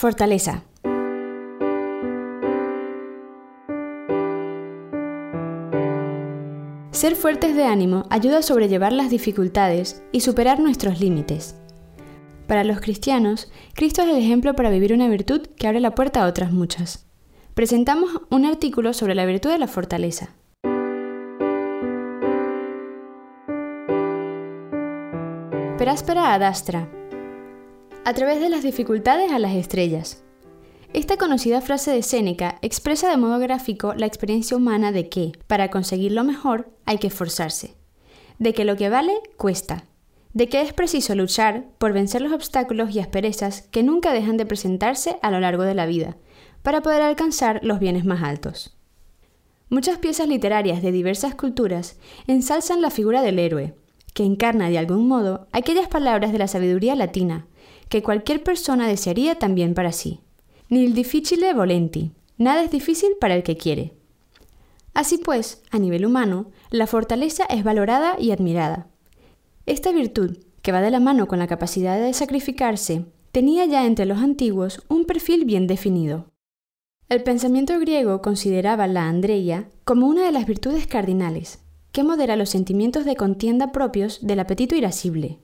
[0.00, 0.62] Fortaleza.
[6.90, 11.54] Ser fuertes de ánimo ayuda a sobrellevar las dificultades y superar nuestros límites.
[12.46, 16.24] Para los cristianos, Cristo es el ejemplo para vivir una virtud que abre la puerta
[16.24, 17.06] a otras muchas.
[17.52, 20.30] Presentamos un artículo sobre la virtud de la fortaleza.
[25.76, 26.88] Peráspera ad astra.
[28.10, 30.20] A través de las dificultades a las estrellas.
[30.92, 35.70] Esta conocida frase de Séneca expresa de modo gráfico la experiencia humana de que, para
[35.70, 37.76] conseguir lo mejor, hay que esforzarse,
[38.40, 39.84] de que lo que vale cuesta,
[40.32, 44.46] de que es preciso luchar por vencer los obstáculos y asperezas que nunca dejan de
[44.46, 46.16] presentarse a lo largo de la vida,
[46.62, 48.76] para poder alcanzar los bienes más altos.
[49.68, 51.96] Muchas piezas literarias de diversas culturas
[52.26, 53.72] ensalzan la figura del héroe,
[54.14, 57.46] que encarna de algún modo aquellas palabras de la sabiduría latina
[57.90, 60.20] que cualquier persona desearía también para sí.
[60.70, 62.12] Nil difficile volenti.
[62.38, 63.92] Nada es difícil para el que quiere.
[64.94, 68.86] Así pues, a nivel humano, la fortaleza es valorada y admirada.
[69.66, 74.06] Esta virtud, que va de la mano con la capacidad de sacrificarse, tenía ya entre
[74.06, 76.26] los antiguos un perfil bien definido.
[77.08, 81.58] El pensamiento griego consideraba la andreia como una de las virtudes cardinales,
[81.90, 85.40] que modera los sentimientos de contienda propios del apetito irascible,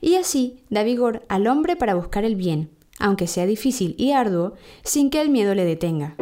[0.00, 4.54] y así da vigor al hombre para buscar el bien, aunque sea difícil y arduo,
[4.82, 6.16] sin que el miedo le detenga.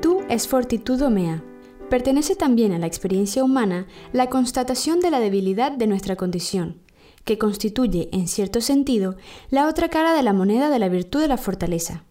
[0.00, 1.42] tú es fortitudo mea.
[1.90, 6.80] Pertenece también a la experiencia humana la constatación de la debilidad de nuestra condición,
[7.24, 9.16] que constituye, en cierto sentido,
[9.50, 12.04] la otra cara de la moneda de la virtud de la fortaleza.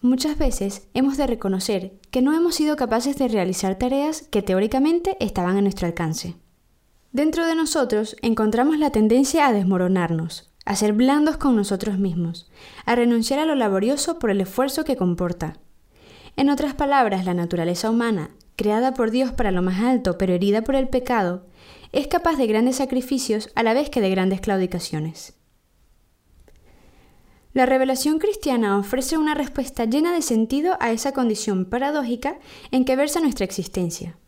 [0.00, 5.16] Muchas veces hemos de reconocer que no hemos sido capaces de realizar tareas que teóricamente
[5.18, 6.36] estaban a nuestro alcance.
[7.10, 12.48] Dentro de nosotros encontramos la tendencia a desmoronarnos, a ser blandos con nosotros mismos,
[12.86, 15.54] a renunciar a lo laborioso por el esfuerzo que comporta.
[16.36, 20.62] En otras palabras, la naturaleza humana, creada por Dios para lo más alto pero herida
[20.62, 21.48] por el pecado,
[21.90, 25.34] es capaz de grandes sacrificios a la vez que de grandes claudicaciones.
[27.54, 32.40] La revelación cristiana ofrece una respuesta llena de sentido a esa condición paradójica
[32.72, 34.18] en que versa nuestra existencia.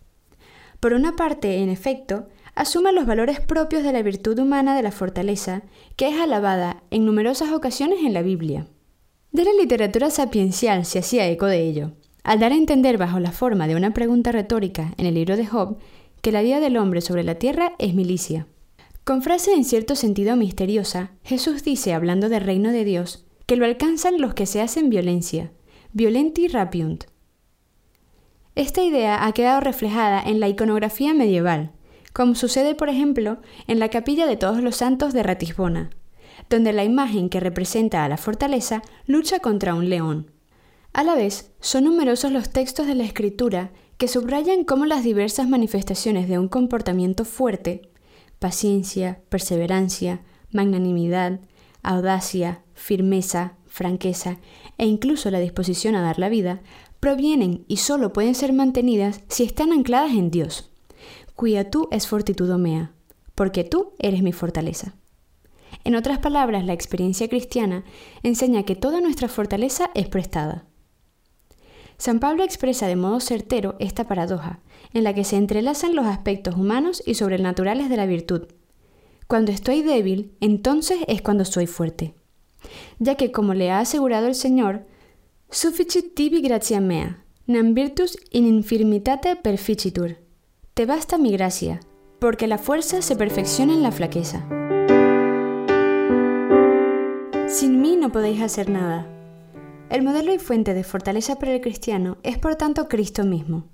[0.79, 4.93] Por una parte, en efecto, asuma los valores propios de la virtud humana de la
[4.93, 5.63] fortaleza,
[5.97, 8.69] que es alabada en numerosas ocasiones en la Biblia.
[9.33, 13.33] De la literatura sapiencial se hacía eco de ello, al dar a entender bajo la
[13.33, 15.79] forma de una pregunta retórica en el libro de Job
[16.23, 18.47] que la vida del hombre sobre la tierra es milicia.
[19.07, 23.65] Con frase en cierto sentido misteriosa, Jesús dice, hablando del reino de Dios, que lo
[23.65, 25.53] alcanzan los que se hacen violencia,
[25.93, 27.05] violenti rapiunt.
[28.57, 31.71] Esta idea ha quedado reflejada en la iconografía medieval,
[32.13, 35.91] como sucede por ejemplo en la capilla de todos los santos de Ratisbona,
[36.51, 40.33] donde la imagen que representa a la fortaleza lucha contra un león.
[40.93, 45.49] A la vez, son numerosos los textos de la escritura que subrayan cómo las diversas
[45.49, 47.93] manifestaciones de un comportamiento fuerte,
[48.39, 50.21] paciencia, perseverancia,
[50.51, 51.41] magnanimidad,
[51.83, 54.39] audacia, firmeza, franqueza
[54.79, 56.61] e incluso la disposición a dar la vida,
[57.01, 60.71] provienen y solo pueden ser mantenidas si están ancladas en Dios
[61.37, 62.93] cuya tú es fortitudo mea,
[63.35, 64.95] porque tú eres mi fortaleza.
[65.85, 67.85] En otras palabras, la experiencia cristiana
[68.23, 70.65] enseña que toda nuestra fortaleza es prestada.
[71.99, 74.61] San Pablo expresa de modo certero esta paradoja,
[74.93, 78.49] en la que se entrelazan los aspectos humanos y sobrenaturales de la virtud.
[79.27, 82.15] Cuando estoy débil, entonces es cuando soy fuerte.
[82.99, 84.87] Ya que, como le ha asegurado el Señor,
[85.51, 90.19] Sufficit tibi gratia mea, nam virtus in infirmitate perficitur.
[90.75, 91.81] Te basta mi gracia,
[92.19, 94.47] porque la fuerza se perfecciona en la flaqueza.
[97.49, 99.16] Sin mí no podéis hacer nada.
[99.89, 103.69] El modelo y fuente de fortaleza para el cristiano es por tanto Cristo mismo,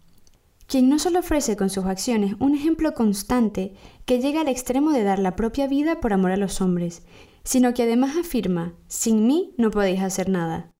[0.66, 3.72] quien no solo ofrece con sus acciones un ejemplo constante
[4.04, 7.02] que llega al extremo de dar la propia vida por amor a los hombres,
[7.44, 10.70] sino que además afirma, sin mí no podéis hacer nada.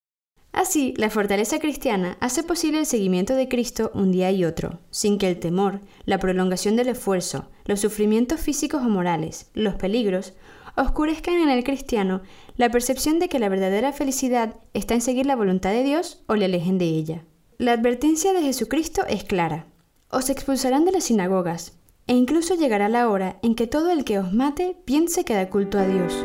[0.53, 5.17] Así, la fortaleza cristiana hace posible el seguimiento de Cristo un día y otro, sin
[5.17, 10.35] que el temor, la prolongación del esfuerzo, los sufrimientos físicos o morales, los peligros,
[10.77, 12.23] oscurezcan en el cristiano
[12.63, 16.37] la percepción de que la verdadera felicidad está en seguir la voluntad de Dios o
[16.37, 17.25] le alejen de ella.
[17.59, 19.67] La advertencia de Jesucristo es clara.
[20.11, 21.77] Os expulsarán de las sinagogas,
[22.07, 25.51] e incluso llegará la hora en que todo el que os mate piense que da
[25.51, 26.25] culto a Dios.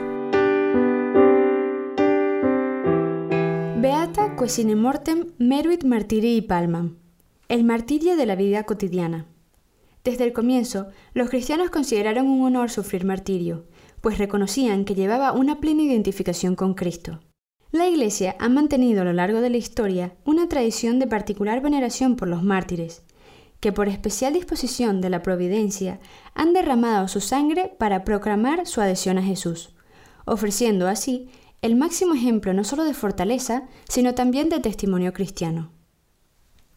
[3.82, 6.98] Beata quesine mortem meruit martirii palmam.
[7.50, 9.26] El martirio de la vida cotidiana.
[10.04, 10.86] Desde el comienzo,
[11.16, 13.66] los cristianos consideraron un honor sufrir martirio,
[14.02, 17.20] pues reconocían que llevaba una plena identificación con Cristo.
[17.72, 22.16] La Iglesia ha mantenido a lo largo de la historia una tradición de particular veneración
[22.16, 23.04] por los mártires,
[23.60, 26.00] que por especial disposición de la providencia
[26.34, 29.76] han derramado su sangre para proclamar su adhesión a Jesús,
[30.26, 31.30] ofreciendo así
[31.62, 35.72] el máximo ejemplo no solo de fortaleza, sino también de testimonio cristiano.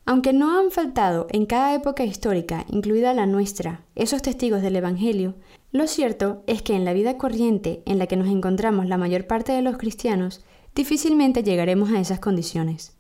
[0.07, 5.37] Aunque no han faltado en cada época histórica, incluida la nuestra, esos testigos del Evangelio,
[5.73, 9.29] lo cierto es que en la vida corriente en la que nos encontramos la mayor
[9.29, 10.45] parte de los cristianos,
[10.75, 12.97] difícilmente llegaremos a esas condiciones.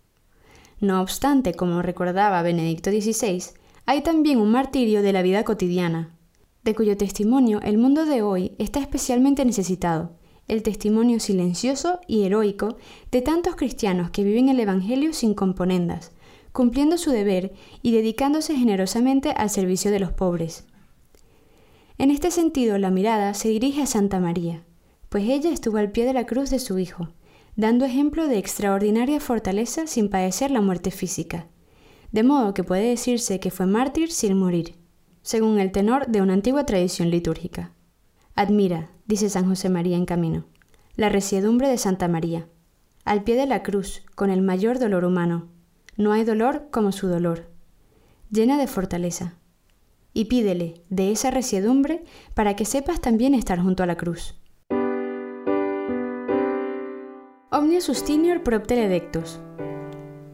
[0.78, 3.43] No obstante, como recordaba Benedicto XVI,
[3.87, 6.17] hay también un martirio de la vida cotidiana,
[6.62, 10.12] de cuyo testimonio el mundo de hoy está especialmente necesitado,
[10.46, 12.76] el testimonio silencioso y heroico
[13.11, 16.12] de tantos cristianos que viven el Evangelio sin componendas,
[16.52, 17.52] cumpliendo su deber
[17.82, 20.64] y dedicándose generosamente al servicio de los pobres.
[22.00, 24.64] En este sentido, la mirada se dirige a Santa María,
[25.11, 27.11] pues ella estuvo al pie de la cruz de su Hijo,
[27.56, 31.49] dando ejemplo de extraordinaria fortaleza sin padecer la muerte física,
[32.11, 34.76] de modo que puede decirse que fue mártir sin morir,
[35.20, 37.75] según el tenor de una antigua tradición litúrgica.
[38.35, 40.47] Admira, dice San José María en camino,
[40.97, 42.49] la resiedumbre de Santa María,
[43.05, 45.49] al pie de la cruz, con el mayor dolor humano,
[45.99, 47.50] no hay dolor como su dolor,
[48.31, 49.39] llena de fortaleza.
[50.12, 52.04] Y pídele de esa resiedumbre
[52.34, 54.34] para que sepas también estar junto a la cruz.
[57.52, 59.40] Omnia sustinior propter electus.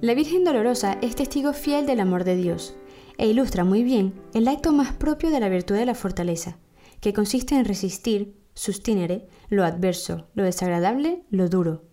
[0.01, 2.77] La Virgen Dolorosa es testigo fiel del amor de Dios
[3.19, 6.59] e ilustra muy bien el acto más propio de la virtud de la fortaleza,
[7.01, 11.85] que consiste en resistir, sustinere, lo adverso, lo desagradable, lo duro.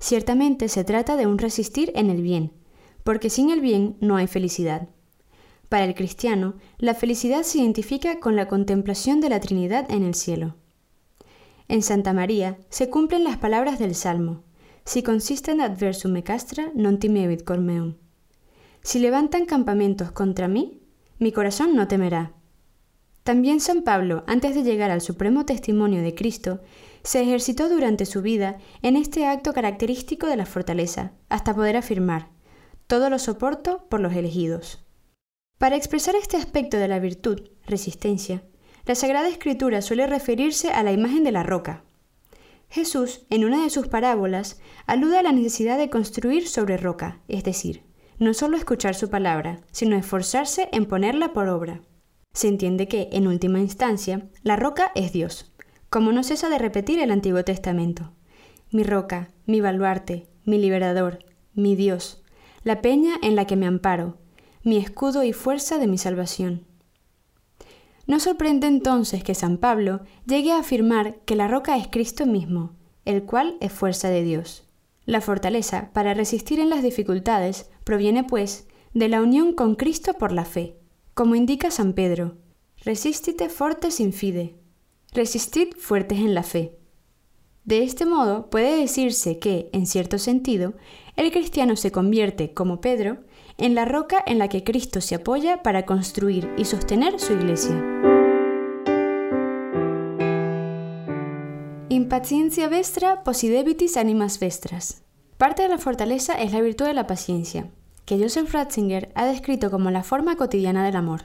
[0.00, 2.52] Ciertamente se trata de un resistir en el bien,
[3.04, 4.88] porque sin el bien no hay felicidad.
[5.70, 10.16] Para el cristiano, la felicidad se identifica con la contemplación de la Trinidad en el
[10.16, 10.56] cielo.
[11.68, 14.42] En Santa María se cumplen las palabras del Salmo,
[14.84, 17.94] si consisten adversum me castra, non timevit cor meum.
[18.82, 20.82] Si levantan campamentos contra mí,
[21.20, 22.34] mi corazón no temerá.
[23.22, 26.58] También San Pablo, antes de llegar al supremo testimonio de Cristo,
[27.04, 32.26] se ejercitó durante su vida en este acto característico de la fortaleza, hasta poder afirmar,
[32.88, 34.82] todo lo soporto por los elegidos.
[35.60, 38.42] Para expresar este aspecto de la virtud, resistencia,
[38.86, 41.84] la Sagrada Escritura suele referirse a la imagen de la roca.
[42.70, 47.44] Jesús, en una de sus parábolas, alude a la necesidad de construir sobre roca, es
[47.44, 47.82] decir,
[48.18, 51.82] no solo escuchar su palabra, sino esforzarse en ponerla por obra.
[52.32, 55.52] Se entiende que, en última instancia, la roca es Dios,
[55.90, 58.14] como no cesa de repetir el Antiguo Testamento.
[58.70, 61.18] Mi roca, mi baluarte, mi liberador,
[61.52, 62.24] mi Dios,
[62.64, 64.16] la peña en la que me amparo,
[64.62, 66.66] mi escudo y fuerza de mi salvación.
[68.06, 72.72] No sorprende entonces que San Pablo llegue a afirmar que la roca es Cristo mismo,
[73.04, 74.64] el cual es fuerza de Dios.
[75.06, 80.32] La fortaleza para resistir en las dificultades proviene, pues, de la unión con Cristo por
[80.32, 80.76] la fe,
[81.14, 82.36] como indica San Pedro.
[82.84, 84.56] Resistite fortes in fide.
[85.12, 86.79] Resistid fuertes en la fe.
[87.64, 90.72] De este modo puede decirse que, en cierto sentido,
[91.16, 93.18] el cristiano se convierte, como Pedro,
[93.58, 97.76] en la roca en la que Cristo se apoya para construir y sostener su iglesia.
[101.90, 105.02] Impaciencia vestra posidebitis animas vestras.
[105.36, 107.70] Parte de la fortaleza es la virtud de la paciencia,
[108.06, 111.24] que Joseph Ratzinger ha descrito como la forma cotidiana del amor.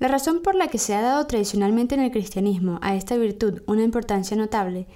[0.00, 3.62] La razón por la que se ha dado tradicionalmente en el cristianismo a esta virtud
[3.66, 4.86] una importancia notable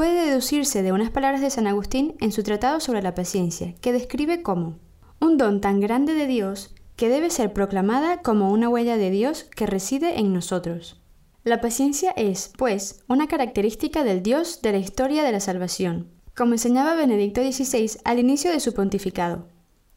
[0.00, 3.92] puede deducirse de unas palabras de San Agustín en su tratado sobre la paciencia, que
[3.92, 4.78] describe como
[5.20, 9.44] un don tan grande de Dios que debe ser proclamada como una huella de Dios
[9.54, 10.98] que reside en nosotros.
[11.44, 16.54] La paciencia es, pues, una característica del Dios de la historia de la salvación, como
[16.54, 19.48] enseñaba Benedicto XVI al inicio de su pontificado.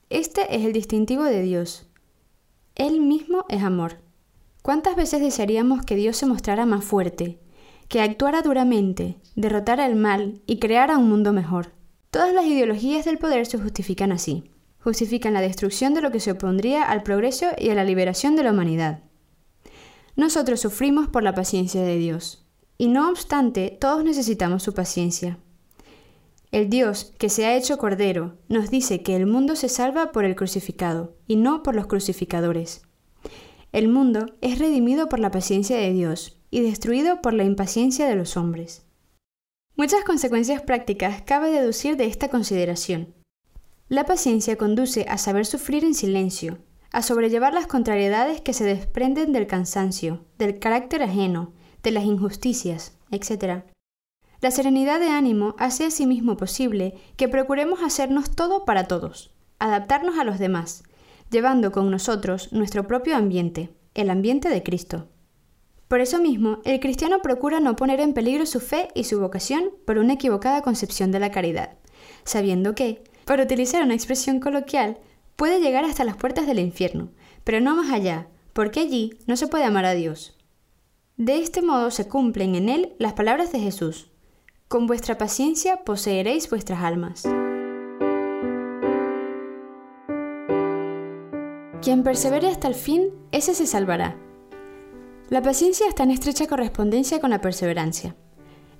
[0.09, 1.87] Este es el distintivo de Dios.
[2.75, 3.99] Él mismo es amor.
[4.63, 7.39] ¿Cuántas veces desearíamos que Dios se mostrara más fuerte,
[7.87, 11.73] que actuara duramente, derrotara el mal y creara un mundo mejor.
[12.11, 14.51] Todas las ideologías del poder se justifican así.
[14.79, 18.43] Justifican la destrucción de lo que se opondría al progreso y a la liberación de
[18.43, 18.99] la humanidad.
[20.15, 22.45] Nosotros sufrimos por la paciencia de Dios,
[22.77, 25.39] y no obstante, todos necesitamos su paciencia.
[26.51, 30.23] El Dios, que se ha hecho Cordero, nos dice que el mundo se salva por
[30.23, 32.83] el crucificado, y no por los crucificadores.
[33.71, 38.15] El mundo es redimido por la paciencia de Dios, y destruido por la impaciencia de
[38.15, 38.85] los hombres.
[39.75, 43.15] Muchas consecuencias prácticas cabe deducir de esta consideración.
[43.89, 46.59] La paciencia conduce a saber sufrir en silencio,
[46.91, 52.99] a sobrellevar las contrariedades que se desprenden del cansancio, del carácter ajeno, de las injusticias,
[53.09, 53.63] etc.
[54.39, 60.23] La serenidad de ánimo hace asimismo posible que procuremos hacernos todo para todos, adaptarnos a
[60.23, 60.83] los demás,
[61.31, 65.07] llevando con nosotros nuestro propio ambiente, el ambiente de Cristo.
[65.93, 69.69] Por eso mismo, el cristiano procura no poner en peligro su fe y su vocación
[69.85, 71.75] por una equivocada concepción de la caridad,
[72.23, 74.97] sabiendo que, por utilizar una expresión coloquial,
[75.35, 77.09] puede llegar hasta las puertas del infierno,
[77.43, 80.35] pero no más allá, porque allí no se puede amar a Dios.
[81.17, 84.09] De este modo se cumplen en él las palabras de Jesús.
[84.67, 87.21] Con vuestra paciencia poseeréis vuestras almas.
[91.83, 94.17] Quien persevere hasta el fin, ese se salvará.
[95.33, 98.15] La paciencia está en estrecha correspondencia con la perseverancia.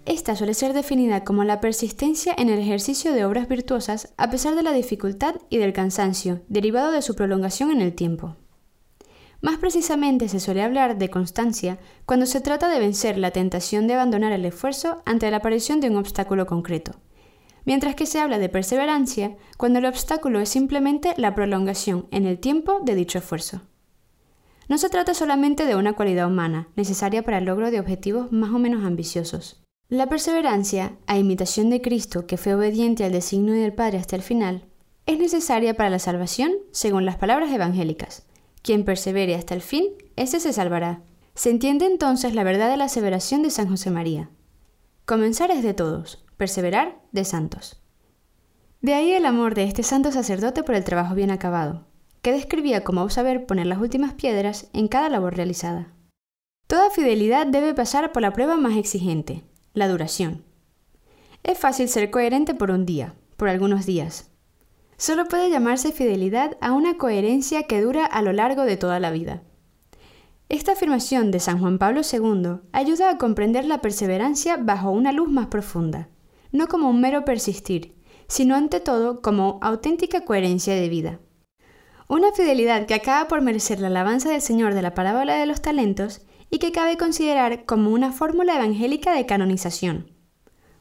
[0.05, 4.53] Esta suele ser definida como la persistencia en el ejercicio de obras virtuosas a pesar
[4.53, 8.35] de la dificultad y del cansancio, derivado de su prolongación en el tiempo.
[9.41, 13.95] Más precisamente se suele hablar de constancia cuando se trata de vencer la tentación de
[13.95, 16.91] abandonar el esfuerzo ante la aparición de un obstáculo concreto,
[17.65, 22.37] mientras que se habla de perseverancia cuando el obstáculo es simplemente la prolongación en el
[22.37, 23.61] tiempo de dicho esfuerzo.
[24.73, 28.49] No se trata solamente de una cualidad humana, necesaria para el logro de objetivos más
[28.49, 29.61] o menos ambiciosos.
[29.87, 34.23] La perseverancia, a imitación de Cristo, que fue obediente al designio del Padre hasta el
[34.23, 34.65] final,
[35.05, 38.25] es necesaria para la salvación según las palabras evangélicas.
[38.63, 41.03] Quien persevere hasta el fin, ese se salvará.
[41.35, 44.31] Se entiende entonces la verdad de la aseveración de San José María.
[45.05, 47.79] Comenzar es de todos, perseverar de santos.
[48.81, 51.85] De ahí el amor de este santo sacerdote por el trabajo bien acabado,
[52.23, 55.93] que describía cómo saber poner las últimas piedras en cada labor realizada.
[56.67, 60.45] Toda fidelidad debe pasar por la prueba más exigente, la duración.
[61.43, 64.31] Es fácil ser coherente por un día, por algunos días.
[64.95, 69.11] Solo puede llamarse fidelidad a una coherencia que dura a lo largo de toda la
[69.11, 69.43] vida.
[70.47, 75.29] Esta afirmación de San Juan Pablo II ayuda a comprender la perseverancia bajo una luz
[75.29, 76.07] más profunda,
[76.53, 77.95] no como un mero persistir,
[78.27, 81.19] sino ante todo como auténtica coherencia de vida.
[82.13, 85.63] Una fidelidad que acaba por merecer la alabanza del Señor de la parábola de los
[85.63, 90.11] talentos y que cabe considerar como una fórmula evangélica de canonización.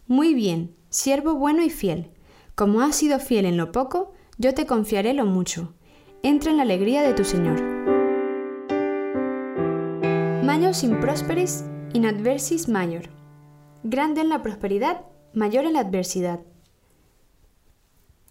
[0.07, 2.11] Muy bien, siervo bueno y fiel,
[2.55, 5.73] como has sido fiel en lo poco, yo te confiaré lo mucho.
[6.23, 7.63] Entra en la alegría de tu Señor.
[10.45, 13.09] Maños in prosperis in adversis mayor.
[13.85, 16.41] Grande en la prosperidad, mayor en la adversidad.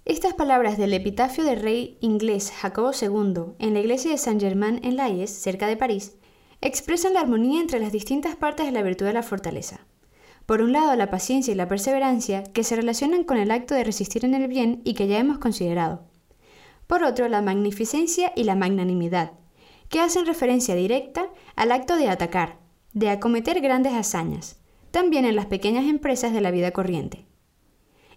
[0.03, 4.97] Estas palabras del epitafio del rey inglés Jacobo II en la iglesia de Saint-Germain en
[4.97, 6.15] Laïs, cerca de París,
[6.59, 9.85] expresan la armonía entre las distintas partes de la virtud de la fortaleza.
[10.47, 13.83] Por un lado, la paciencia y la perseverancia, que se relacionan con el acto de
[13.83, 16.01] resistir en el bien y que ya hemos considerado.
[16.87, 19.33] Por otro, la magnificencia y la magnanimidad,
[19.87, 22.57] que hacen referencia directa al acto de atacar,
[22.93, 27.27] de acometer grandes hazañas, también en las pequeñas empresas de la vida corriente.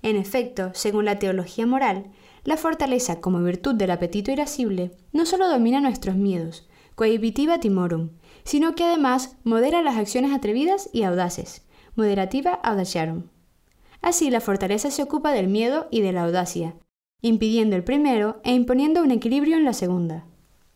[0.05, 2.05] En efecto, según la teología moral,
[2.45, 8.11] la fortaleza como virtud del apetito irascible no solo domina nuestros miedos, cohibitiva timorum,
[8.45, 11.63] sino que además modera las acciones atrevidas y audaces,
[11.97, 13.29] moderativa audaciarum.
[14.03, 16.75] Así la fortaleza se ocupa del miedo y de la audacia,
[17.23, 20.27] impidiendo el primero e imponiendo un equilibrio en la segunda.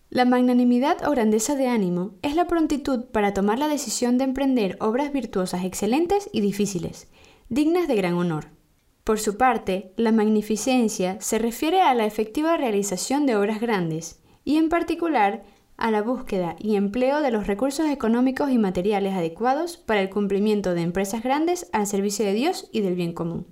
[0.08, 4.78] La magnanimidad o grandeza de ánimo es la prontitud para tomar la decisión de emprender
[4.80, 7.08] obras virtuosas excelentes y difíciles,
[7.50, 8.57] dignas de gran honor.
[9.08, 14.58] Por su parte, la magnificencia se refiere a la efectiva realización de obras grandes, y
[14.58, 15.44] en particular
[15.78, 20.74] a la búsqueda y empleo de los recursos económicos y materiales adecuados para el cumplimiento
[20.74, 23.46] de empresas grandes al servicio de Dios y del bien común.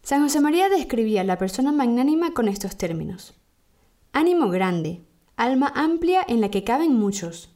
[0.00, 3.34] San José María describía a la persona magnánima con estos términos.
[4.14, 5.02] Ánimo grande,
[5.36, 7.54] alma amplia en la que caben muchos.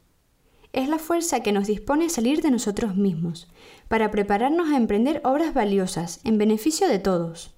[0.75, 3.49] Es la fuerza que nos dispone a salir de nosotros mismos,
[3.90, 7.56] para prepararnos a emprender obras valiosas en beneficio de todos.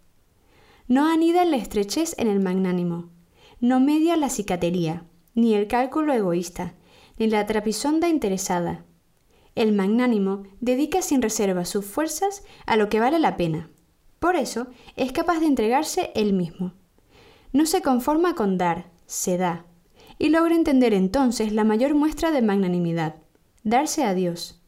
[0.88, 3.10] No anida la estrechez en el magnánimo,
[3.60, 6.72] no media la cicatería, ni el cálculo egoísta,
[7.18, 8.86] ni la trapisonda interesada.
[9.56, 13.68] El magnánimo dedica sin reserva sus fuerzas a lo que vale la pena.
[14.18, 16.72] Por eso es capaz de entregarse él mismo.
[17.52, 19.66] No se conforma con dar, se da,
[20.18, 23.16] y logra entender entonces la mayor muestra de magnanimidad,
[23.64, 24.61] darse a Dios.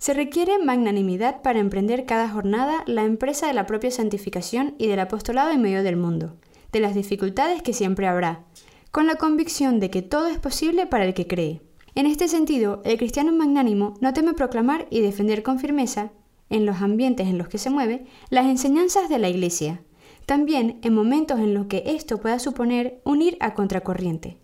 [0.00, 4.98] Se requiere magnanimidad para emprender cada jornada la empresa de la propia santificación y del
[4.98, 6.38] apostolado en medio del mundo,
[6.72, 8.46] de las dificultades que siempre habrá,
[8.92, 11.60] con la convicción de que todo es posible para el que cree.
[11.94, 16.12] En este sentido, el cristiano magnánimo no teme proclamar y defender con firmeza,
[16.48, 19.82] en los ambientes en los que se mueve, las enseñanzas de la Iglesia,
[20.24, 24.38] también en momentos en los que esto pueda suponer unir a contracorriente,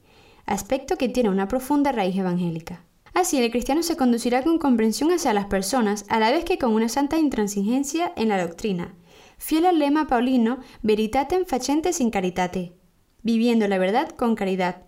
[0.44, 2.85] aspecto que tiene una profunda raíz evangélica.
[3.16, 6.74] Así, el cristiano se conducirá con comprensión hacia las personas, a la vez que con
[6.74, 8.94] una santa intransigencia en la doctrina,
[9.38, 12.74] fiel al lema paulino Veritatem facentes in caritate,
[13.22, 14.82] viviendo la verdad con caridad,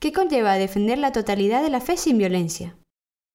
[0.00, 2.76] que conlleva a defender la totalidad de la fe sin violencia.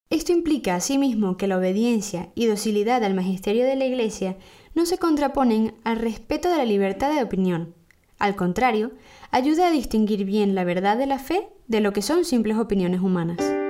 [0.09, 4.35] Esto implica asimismo que la obediencia y docilidad al magisterio de la Iglesia
[4.75, 7.75] no se contraponen al respeto de la libertad de opinión.
[8.19, 8.91] Al contrario,
[9.31, 12.99] ayuda a distinguir bien la verdad de la fe de lo que son simples opiniones
[12.99, 13.62] humanas.